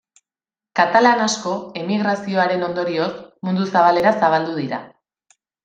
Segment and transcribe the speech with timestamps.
[0.79, 1.53] Katalan asko,
[1.83, 3.11] emigrazioaren ondorioz,
[3.49, 4.85] mundu zabalera zabaldu dira.